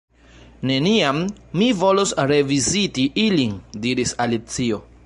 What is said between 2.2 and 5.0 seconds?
reviziti ilin" diris Alicio.